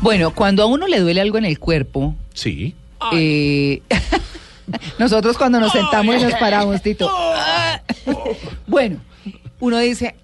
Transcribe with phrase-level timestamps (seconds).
[0.00, 2.74] Bueno, cuando a uno le duele algo en el cuerpo, Sí.
[3.12, 3.82] eh,
[4.98, 7.10] nosotros cuando nos sentamos y nos paramos, Tito.
[8.66, 9.00] bueno,
[9.60, 10.14] uno dice,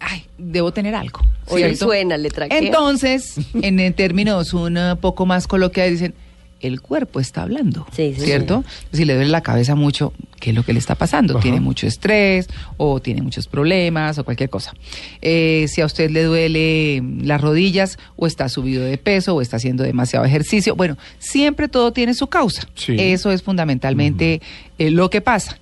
[0.00, 1.20] ay, debo tener algo.
[1.48, 1.86] Sí, ¿cierto?
[1.86, 2.58] suena, le traquea.
[2.58, 6.14] Entonces, en, términos un poco más coloquiales, dicen,
[6.60, 8.64] el cuerpo está hablando, Sí, sí, ¿cierto?
[8.92, 11.34] Si le duele la cabeza mucho, ¿qué es lo que le está pasando?
[11.34, 11.42] Ajá.
[11.42, 14.72] Tiene mucho estrés o tiene muchos problemas o cualquier cosa.
[15.22, 19.56] Eh, si a usted le duele las rodillas o está subido de peso o está
[19.56, 22.66] haciendo demasiado ejercicio, bueno, siempre todo tiene su causa.
[22.74, 22.96] Sí.
[22.98, 24.40] Eso es fundamentalmente
[24.78, 25.58] eh, lo que pasa.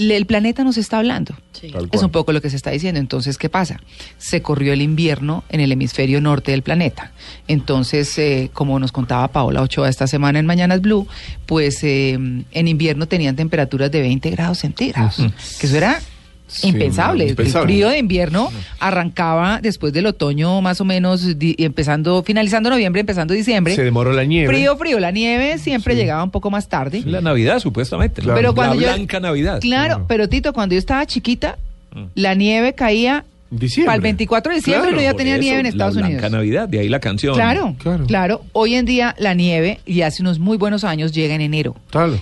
[0.00, 1.34] Le- El planeta nos está hablando.
[1.52, 1.72] Sí.
[1.92, 2.98] Es un poco lo que se está diciendo.
[3.00, 3.80] Entonces, ¿qué pasa?
[4.18, 7.12] Se corrió el invierno en el hemisferio norte del planeta.
[7.48, 11.06] Entonces, eh, como nos contaba Paola Ochoa esta semana en Mañanas Blue,
[11.46, 15.18] pues eh, en invierno tenían temperaturas de 20 grados centígrados.
[15.18, 15.30] Ujú.
[15.60, 16.00] Que eso era
[16.50, 17.28] Sí, impensable.
[17.28, 17.72] impensable.
[17.72, 23.34] El frío de invierno arrancaba después del otoño, más o menos, empezando, finalizando noviembre, empezando
[23.34, 23.74] diciembre.
[23.74, 24.48] Se demoró la nieve.
[24.48, 24.98] Frío, frío.
[25.00, 26.00] La nieve siempre Sí.
[26.00, 27.02] llegaba un poco más tarde.
[27.06, 28.22] La Navidad, supuestamente.
[28.22, 28.36] Claro.
[28.36, 29.60] Pero cuando la yo- blanca Navidad.
[29.60, 30.04] Claro, Claro.
[30.08, 31.58] pero Tito, cuando yo estaba chiquita,
[31.92, 32.04] Mm.
[32.14, 33.86] la nieve caía Diciembre.
[33.86, 36.20] para el 24 de diciembre Claro, no ya tenía eso, nieve en Estados la Unidos.
[36.20, 37.34] Blanca Navidad, de ahí la canción.
[37.34, 38.06] Claro, Claro.
[38.06, 41.74] claro, Hoy en día la nieve, y hace unos muy buenos años, llega en enero.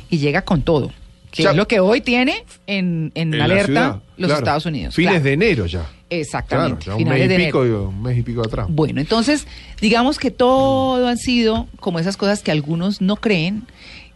[0.08, 0.90] Y llega con todo.
[1.30, 4.38] Que O sea, es lo que hoy tiene en, en alerta ciudad, los claro.
[4.38, 4.94] Estados Unidos.
[4.94, 5.24] Fines Claro.
[5.24, 5.86] de enero ya.
[6.10, 6.84] Exactamente.
[6.84, 7.48] Claro, ya un finales mes y enero.
[7.60, 8.66] pico, y un mes y pico atrás.
[8.70, 9.46] Bueno, entonces,
[9.80, 13.64] digamos que todo han sido como esas cosas que algunos no creen,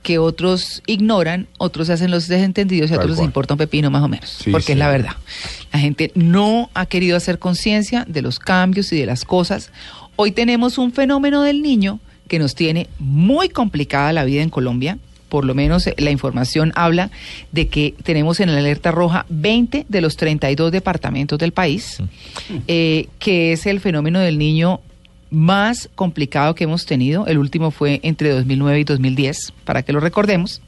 [0.02, 3.90] que otros ignoran, otros se hacen los desentendidos y a otros les importa un pepino
[3.90, 4.72] más o menos, Sí, porque sí.
[4.72, 5.12] es la verdad.
[5.72, 9.70] La gente no ha querido hacer conciencia de los cambios y de las cosas.
[10.16, 14.98] Hoy tenemos un fenómeno del niño que nos tiene muy complicada la vida en Colombia.
[15.32, 17.10] Por lo menos la información habla
[17.52, 22.02] de que tenemos en la alerta roja 20 de los 32 departamentos del país,
[22.68, 24.82] eh, que es el fenómeno del niño
[25.30, 27.26] más complicado que hemos tenido.
[27.26, 30.60] El último fue entre 2009 y 2010, para que lo recordemos.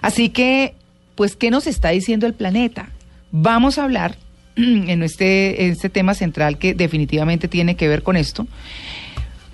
[0.00, 0.72] Así que,
[1.14, 2.88] pues, ¿qué nos está diciendo el planeta?
[3.32, 4.16] Vamos a hablar
[4.56, 8.46] en este, en este tema central que definitivamente tiene que ver con esto,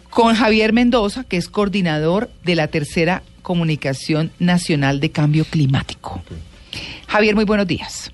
[0.08, 6.20] con Javier Mendoza, que es coordinador de la tercera comunicación nacional de cambio climático.
[7.06, 8.12] Javier, muy buenos días.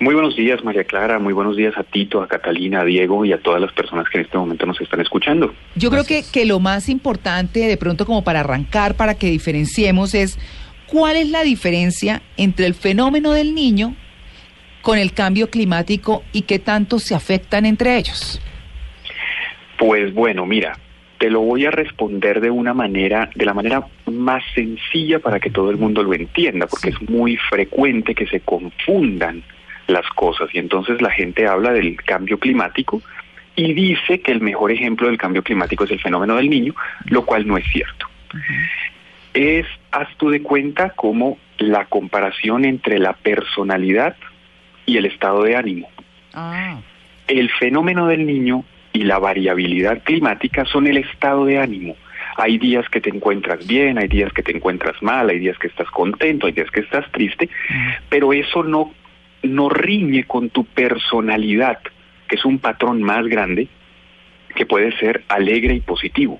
[0.00, 1.18] Muy buenos días, María Clara.
[1.18, 4.16] Muy buenos días a Tito, a Catalina, a Diego y a todas las personas que
[4.16, 5.54] en este momento nos están escuchando.
[5.74, 10.14] Yo creo que, que lo más importante, de pronto como para arrancar, para que diferenciemos,
[10.14, 10.38] es
[10.86, 13.94] cuál es la diferencia entre el fenómeno del niño
[14.80, 18.40] con el cambio climático y qué tanto se afectan entre ellos.
[19.78, 20.78] Pues bueno, mira,
[21.18, 25.50] te lo voy a responder de una manera, de la manera más sencilla para que
[25.50, 29.42] todo el mundo lo entienda, porque es muy frecuente que se confundan
[29.86, 33.02] las cosas y entonces la gente habla del cambio climático
[33.56, 36.74] y dice que el mejor ejemplo del cambio climático es el fenómeno del niño,
[37.06, 38.06] lo cual no es cierto.
[39.32, 44.16] Es, haz tú de cuenta, como la comparación entre la personalidad
[44.86, 45.88] y el estado de ánimo.
[46.32, 46.80] Ah,
[47.28, 48.64] El fenómeno del niño
[48.94, 51.96] y la variabilidad climática son el estado de ánimo.
[52.36, 55.66] Hay días que te encuentras bien, hay días que te encuentras mal, hay días que
[55.66, 57.50] estás contento, hay días que estás triste,
[58.08, 58.94] pero eso no,
[59.42, 61.80] no riñe con tu personalidad,
[62.28, 63.68] que es un patrón más grande
[64.54, 66.38] que puede ser alegre y positivo.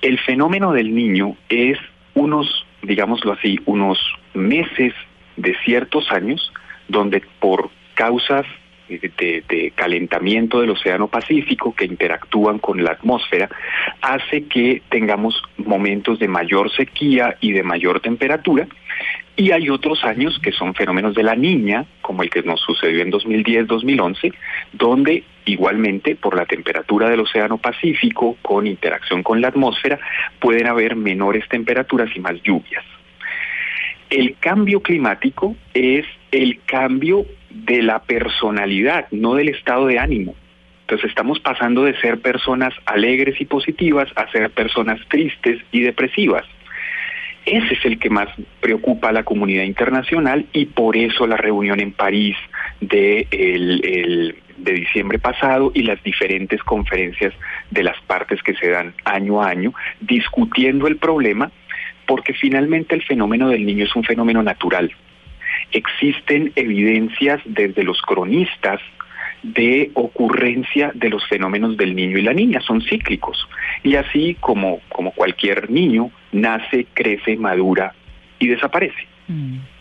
[0.00, 1.78] El fenómeno del niño es
[2.14, 3.98] unos, digámoslo así, unos
[4.32, 4.94] meses
[5.36, 6.50] de ciertos años
[6.88, 8.46] donde por causas
[8.88, 13.48] de, de calentamiento del Océano Pacífico que interactúan con la atmósfera,
[14.00, 18.66] hace que tengamos momentos de mayor sequía y de mayor temperatura.
[19.38, 23.02] Y hay otros años que son fenómenos de la niña, como el que nos sucedió
[23.02, 24.32] en 2010-2011,
[24.72, 29.98] donde igualmente por la temperatura del Océano Pacífico, con interacción con la atmósfera,
[30.40, 32.84] pueden haber menores temperaturas y más lluvias.
[34.08, 40.34] El cambio climático es el cambio de la personalidad, no del estado de ánimo.
[40.82, 46.44] Entonces estamos pasando de ser personas alegres y positivas a ser personas tristes y depresivas.
[47.44, 48.28] Ese es el que más
[48.60, 52.36] preocupa a la comunidad internacional y por eso la reunión en París
[52.80, 57.32] de, el, de diciembre pasado y las diferentes conferencias
[57.70, 61.50] de las partes que se dan año a año discutiendo el problema
[62.06, 64.92] porque finalmente el fenómeno del niño es un fenómeno natural.
[65.72, 68.80] Existen evidencias desde los cronistas
[69.42, 73.48] de ocurrencia de los fenómenos del niño y la niña, son cíclicos.
[73.82, 77.94] Y así como, como cualquier niño, nace, crece, madura
[78.38, 79.06] y desaparece.
[79.28, 79.75] mm.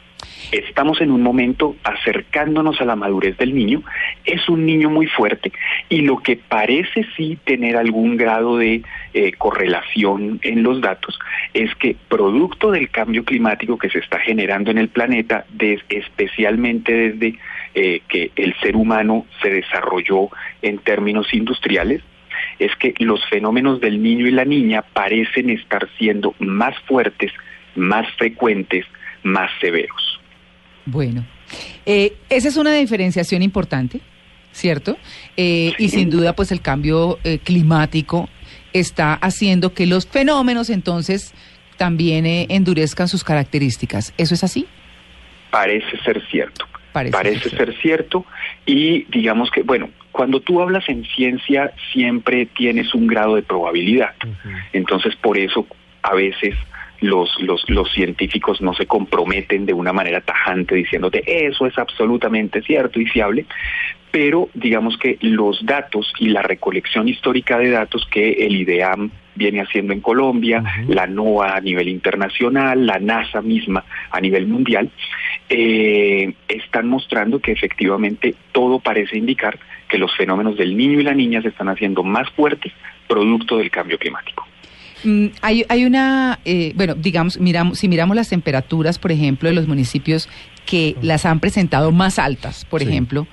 [0.51, 3.81] Estamos en un momento acercándonos a la madurez del niño.
[4.25, 5.51] Es un niño muy fuerte
[5.89, 8.83] Y lo que parece sí tener algún grado de
[9.13, 11.18] eh, correlación en los datos
[11.53, 15.45] es que producto del cambio climático que se está generando en el planeta,
[15.89, 17.39] especialmente desde
[17.74, 20.30] eh, que el ser humano se desarrolló
[20.62, 22.01] en términos industriales,
[22.59, 27.31] es que los fenómenos del niño y la niña parecen estar siendo más fuertes,
[27.75, 28.86] más frecuentes,
[29.24, 30.05] más severos.
[30.86, 31.26] Bueno,
[31.86, 34.02] eh, esa es una diferenciación importante,
[34.52, 34.98] ¿cierto?
[35.36, 38.30] Eh, y sin duda, pues el cambio eh, climático
[38.74, 41.34] está haciendo que los fenómenos entonces
[41.78, 44.14] también endurezcan sus características.
[44.18, 44.68] ¿Eso es así?
[45.50, 46.66] Parece ser cierto.
[46.94, 48.26] Parece, ser cierto.
[48.66, 54.14] Y digamos que, bueno, cuando tú hablas en ciencia siempre tienes un grado de probabilidad.
[54.72, 55.68] Entonces, por eso
[56.04, 56.56] a veces
[57.01, 62.62] los, los, los científicos no se comprometen de una manera tajante diciéndote eso es absolutamente
[62.62, 63.45] cierto y fiable,
[64.12, 69.59] pero digamos que los datos y la recolección histórica de datos que el IDEAM viene
[69.59, 74.89] haciendo en Colombia, la NOAA a nivel internacional, la NASA misma a nivel mundial,
[75.50, 79.59] eh, están mostrando que efectivamente todo parece indicar
[79.89, 82.71] que los fenómenos del niño y la niña se están haciendo más fuertes
[83.07, 84.44] producto del cambio climático.
[85.03, 89.56] Mm, hay, hay una, eh, bueno, digamos, miramos, si miramos las temperaturas, por ejemplo, de
[89.56, 90.30] los municipios
[90.65, 93.27] que las han presentado más altas, por ejemplo,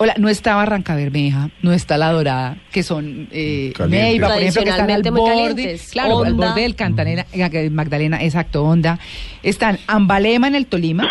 [0.00, 4.62] Hola, no está Barranca Bermeja, no está La Dorada, que son eh, Neiva, por ejemplo,
[4.62, 9.00] que están al borde, claro, al borde del Cantanera, eh, Magdalena, exacto, Onda.
[9.42, 11.08] Están Ambalema en el Tolima,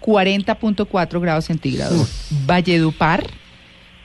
[0.00, 2.26] 40.4 grados centígrados.
[2.46, 3.26] Valledupar,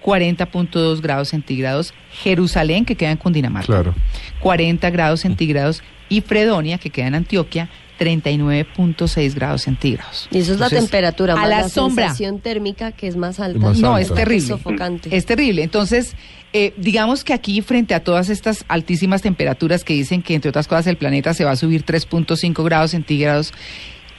[0.06, 1.94] 40.2 grados centígrados.
[2.12, 3.96] Jerusalén, que queda en Cundinamarca, claro.
[4.40, 5.82] 40 grados centígrados.
[6.08, 7.70] Y Fredonia, que queda en Antioquia,
[8.00, 10.28] 39.6 grados centígrados.
[10.30, 13.74] Y eso es la temperatura, a la, sensación térmica que es más alta.
[13.74, 14.48] no, es terrible.
[14.48, 15.16] Sofocante.
[15.16, 15.64] Es terrible.
[15.64, 16.16] Entonces,
[16.54, 20.68] eh, digamos que aquí, frente a todas estas altísimas temperaturas que dicen que, entre otras
[20.68, 23.52] cosas, el planeta se va a subir 3.5 grados centígrados,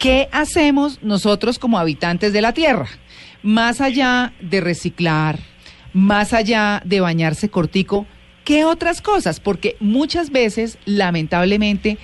[0.01, 2.89] ¿qué hacemos nosotros como habitantes de la Tierra?
[3.43, 5.39] Más allá de reciclar,
[5.97, 8.07] más allá de bañarse cortico,
[8.45, 9.41] ¿qué otras cosas?
[9.41, 11.97] Porque muchas veces, lamentablemente,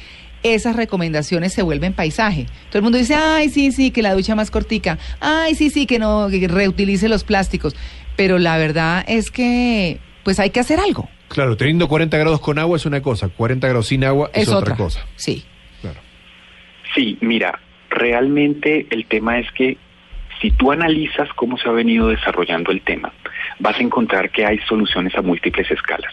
[0.43, 2.47] esas recomendaciones se vuelven paisaje.
[2.71, 5.85] Todo el mundo dice, ay, sí, sí, que la ducha más cortica, ay, sí, sí,
[5.85, 7.77] que no, que reutilice los plásticos.
[8.17, 11.11] Pero la verdad es que, pues hay que hacer algo.
[11.29, 14.75] Claro, teniendo 40 grados con agua es una cosa, 40 grados sin agua es, otra.
[14.75, 15.05] cosa.
[15.17, 15.45] Sí.
[15.83, 16.01] Claro.
[16.95, 17.61] Sí, mira,
[17.91, 19.77] realmente el tema es que
[20.41, 23.13] si tú analizas cómo se ha venido desarrollando el tema,
[23.59, 26.13] vas a encontrar que hay soluciones a múltiples escalas.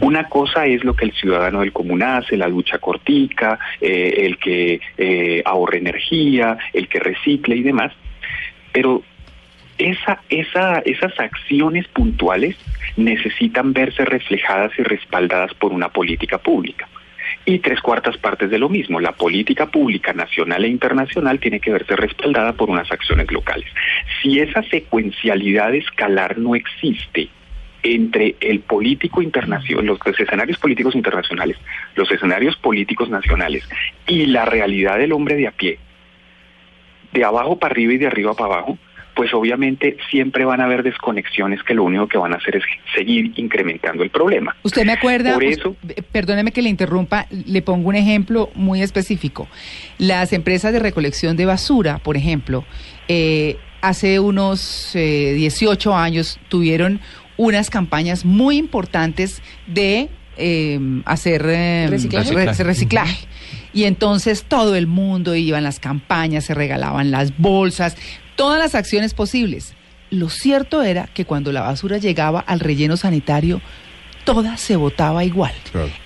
[0.00, 4.38] Una cosa es lo que el ciudadano del común hace, la ducha cortica, eh, el
[4.38, 7.92] que eh, ahorre energía, el que recicle y demás,
[8.72, 9.02] pero
[9.76, 12.56] esa, esa, esas acciones puntuales
[12.96, 16.88] necesitan verse reflejadas y respaldadas por una política pública.
[17.44, 21.70] Y tres cuartas partes de lo mismo, la política pública nacional e internacional tiene que
[21.70, 23.68] verse respaldada por unas acciones locales.
[24.20, 27.28] Si esa secuencialidad escalar no existe,
[27.94, 31.56] entre el político internacional, los, escenarios políticos internacionales,
[31.94, 33.68] los escenarios políticos nacionales
[34.06, 35.78] y la realidad del hombre de a pie,
[37.12, 38.78] de abajo para arriba y de arriba para abajo,
[39.16, 42.62] pues obviamente siempre van a haber desconexiones que lo único que van a hacer es
[42.94, 44.54] seguir incrementando el problema.
[44.62, 45.74] Usted me acuerda, Por eso,
[46.12, 49.48] perdóneme que le interrumpa, le pongo un ejemplo muy específico.
[49.98, 52.64] Las empresas de recolección de basura, por ejemplo,
[53.08, 57.00] eh, hace unos 18 eh, años tuvieron
[57.38, 60.08] unas campañas muy importantes de
[60.38, 63.26] eh, hacer eh, reciclaje.
[63.72, 67.96] Y entonces todo el mundo iba en las campañas, se regalaban las bolsas,
[68.36, 69.74] todas las acciones posibles.
[70.10, 73.60] Lo cierto era que cuando la basura llegaba al relleno sanitario,
[74.24, 75.52] toda se votaba igual.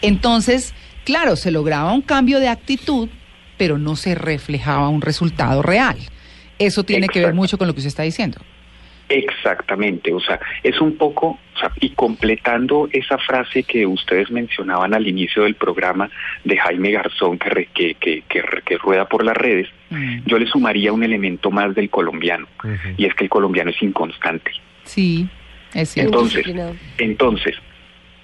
[0.00, 0.72] Entonces,
[1.04, 3.08] claro, se lograba un cambio de actitud,
[3.58, 5.98] pero no se reflejaba un resultado real.
[6.58, 8.40] Eso tiene que ver mucho con lo que usted está diciendo.
[9.10, 14.94] Exactamente, o sea, es un poco, o sea, y completando esa frase que ustedes mencionaban
[14.94, 16.08] al inicio del programa
[16.44, 20.20] de Jaime Garzón que, que, que, que, rueda por las redes, mm.
[20.26, 22.46] yo le sumaría un elemento más del colombiano,
[22.96, 24.52] y es que el colombiano es inconstante.
[24.84, 25.28] Sí,
[25.74, 26.20] es cierto.
[26.20, 26.46] Entonces,
[26.98, 27.56] entonces,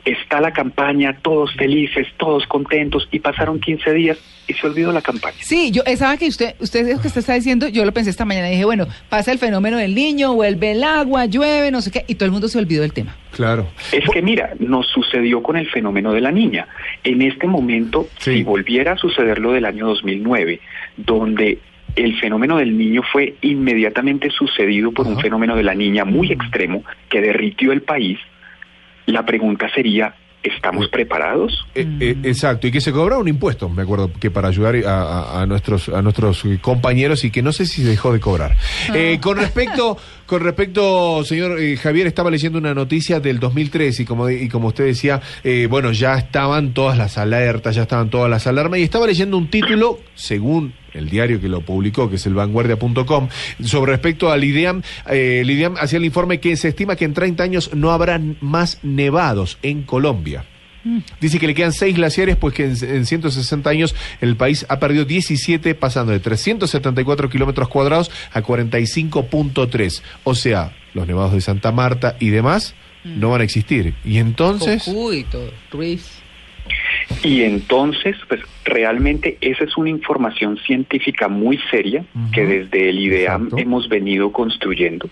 [0.07, 5.03] está la campaña, todos felices, todos contentos, y pasaron 15 días y se olvidó la
[5.03, 5.37] campaña.
[5.41, 8.25] Sí, yo estaba que usted, usted lo que usted está diciendo, yo lo pensé esta
[8.25, 11.91] mañana y dije, bueno, pasa el fenómeno del niño, vuelve el agua, llueve, no sé
[11.91, 13.17] qué, y todo el mundo se olvidó del tema.
[13.33, 13.67] Claro.
[13.93, 16.69] Es que mira, nos sucedió con el fenómeno de la niña.
[17.03, 20.61] En este momento, si volviera a suceder lo del año 2009,
[20.97, 21.59] donde
[21.97, 26.85] el fenómeno del niño fue inmediatamente sucedido por un fenómeno de la niña muy extremo
[27.09, 28.19] que derritió el país,
[29.07, 30.15] La pregunta sería,
[30.47, 31.67] ¿Estamos preparados?
[31.75, 35.45] Eh, eh, exacto, y que se cobra un impuesto, me acuerdo, que para ayudar a,
[35.47, 38.57] nuestros a nuestros compañeros y que no sé si se dejó de cobrar.
[38.89, 38.93] Ah.
[38.95, 44.29] Eh, con respecto, con respecto, señor Javier, estaba leyendo una noticia del 2003 y como
[44.29, 45.21] y como usted decía,
[45.69, 49.49] bueno, ya estaban todas las alertas, ya estaban todas las alarmas y estaba leyendo un
[49.51, 53.29] título, según el diario que lo publicó, que es el vanguardia.com,
[53.63, 57.15] sobre respecto al IDEAM, eh, el IDEAM hacía el informe que se estima que en
[57.15, 60.45] 30 años no habrá más nevados en Colombia.
[61.21, 65.05] Dice que le quedan seis glaciares, pues que en, 160 años el país ha perdido
[65.05, 70.03] 17, pasando de 374 kilómetros cuadrados a 45.3.
[70.25, 72.75] O sea, los nevados de Santa Marta y demás
[73.05, 73.21] mm.
[73.21, 73.95] no van a existir.
[74.05, 74.87] Y entonces...
[75.71, 76.23] Ruiz.
[77.23, 83.51] Y entonces, pues realmente esa es una información científica muy seria que desde el IDEAM
[83.57, 85.09] hemos venido construyendo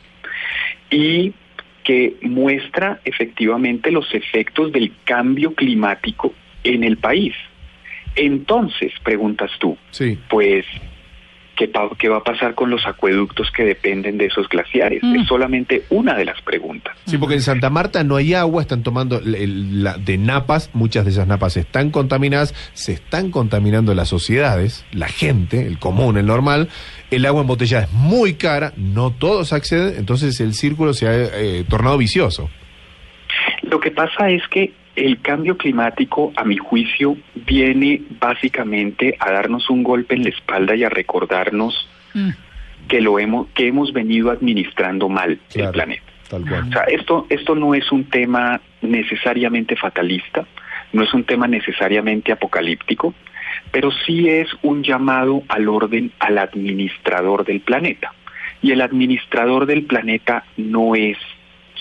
[0.90, 1.32] y
[1.84, 6.32] que muestra efectivamente los efectos del cambio climático
[6.64, 7.34] en el país.
[8.16, 10.18] Entonces, preguntas tú, sí.
[10.28, 10.64] pues
[11.56, 15.02] ¿Qué, va a pasar con los acueductos que dependen de esos glaciares?
[15.02, 15.26] Es mm.
[15.26, 16.96] solamente una de las preguntas.
[17.06, 21.12] Sí, porque en Santa Marta no hay agua, están tomando la, de napas, muchas de
[21.12, 26.68] esas napas están contaminadas, se están contaminando las sociedades, la gente, el común, el normal.
[27.10, 31.64] El agua embotellada es muy cara, no todos acceden, entonces el círculo se ha eh,
[31.68, 32.50] tornado vicioso.
[33.62, 39.68] Lo que pasa es que el cambio climático, a mi juicio, viene básicamente a darnos
[39.70, 42.30] un golpe en la espalda y a recordarnos mm.
[42.88, 46.02] que lo hemos que hemos venido administrando mal el planeta.
[46.32, 50.46] O sea, esto esto no es un tema necesariamente fatalista,
[50.92, 53.14] no es un tema necesariamente apocalíptico,
[53.70, 58.12] pero sí es un llamado al orden al administrador del planeta.
[58.62, 61.18] Y el administrador del planeta no es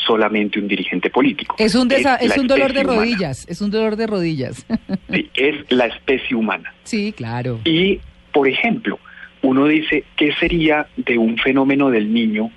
[0.05, 1.55] solamente un dirigente político.
[1.57, 4.65] Es un, es, un dolor de rodillas, es un dolor de rodillas.
[5.09, 6.73] Sí, es la especie humana.
[6.83, 7.59] Sí, claro.
[7.65, 7.99] Y,
[8.31, 8.97] por ejemplo,
[9.43, 12.49] uno dice, ¿qué sería de un fenómeno del niño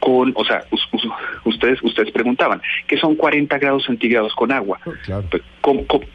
[0.00, 0.64] con, o sea,
[1.44, 4.80] ustedes ustedes preguntaban, ¿qué son 40 grados centígrados con agua?
[4.86, 5.24] Oh, claro.
[5.30, 5.42] Pues,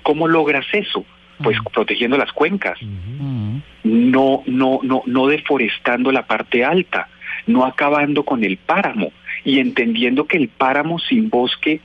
[0.04, 1.06] ¿cómo, logras eso?
[1.42, 7.10] Pues protegiendo las cuencas, no, no, no, no deforestando la parte alta,
[7.46, 9.12] no acabando con el páramo,
[9.46, 11.80] y entendiendo que el páramo sin bosque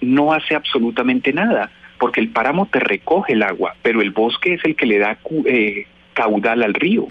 [0.00, 4.64] no hace absolutamente nada, porque el páramo te recoge el agua, pero el bosque es
[4.64, 7.08] el que le da eh, caudal al río.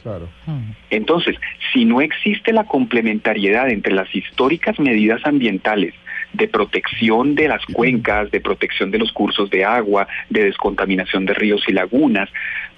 [0.90, 1.36] Entonces,
[1.74, 5.94] si no existe la complementariedad entre las históricas medidas ambientales
[6.34, 11.34] de protección de las cuencas, de protección de los cursos de agua, de descontaminación de
[11.34, 12.30] ríos y lagunas,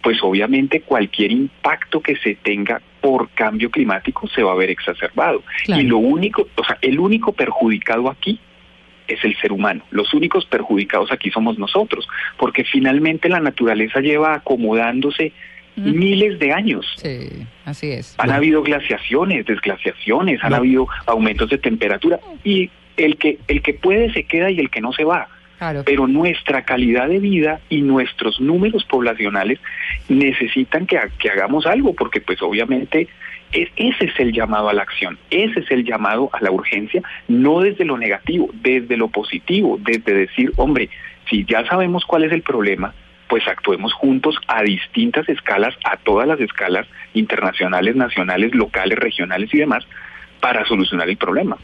[0.01, 5.43] pues obviamente cualquier impacto que se tenga por cambio climático se va a ver exacerbado.
[5.67, 8.39] Y lo único, o sea, el único perjudicado aquí
[9.07, 9.83] es el ser humano.
[9.91, 12.07] Los únicos perjudicados aquí somos nosotros,
[12.37, 15.33] porque finalmente la naturaleza lleva acomodándose
[15.75, 16.85] miles de años.
[16.97, 17.29] Sí,
[17.65, 18.15] así es.
[18.19, 24.11] Han habido glaciaciones, desglaciaciones, han habido aumentos de temperatura y el que el que puede
[24.13, 25.27] se queda y el que no se va.
[25.85, 29.59] Pero nuestra calidad de vida y nuestros números poblacionales
[30.09, 33.07] necesitan que, que hagamos algo, porque pues obviamente
[33.53, 37.61] ese es el llamado a la acción, ese es el llamado a la urgencia, no
[37.61, 40.89] desde lo negativo, desde lo positivo, desde decir, hombre,
[41.29, 42.93] si ya sabemos cuál es el problema,
[43.27, 49.59] pues actuemos juntos a distintas escalas, a todas las escalas internacionales, nacionales, locales, regionales y
[49.59, 49.85] demás,
[50.43, 51.57] para solucionar el problema.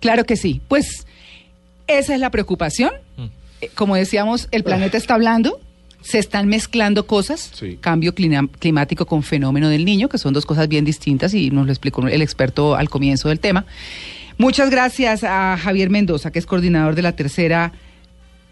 [0.00, 0.60] Claro que sí.
[0.66, 1.06] Pues
[1.86, 2.90] esa es la preocupación.
[3.16, 3.26] Mm.
[3.60, 5.60] Eh, como decíamos, el planeta está hablando,
[6.00, 10.84] se están mezclando cosas, cambio climático con fenómeno del niño, que son dos cosas bien
[10.84, 13.66] distintas y nos lo explicó el experto al comienzo del tema.
[14.36, 17.70] Muchas gracias a Javier Mendoza, que es coordinador de la tercera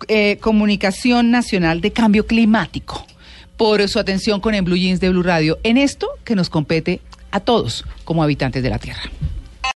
[0.06, 3.04] eh, Comunicación Nacional de Cambio Climático,
[3.56, 7.00] por su atención con el Blue Jeans de Blue Radio en esto que nos compete
[7.32, 9.10] a todos como habitantes de la Tierra.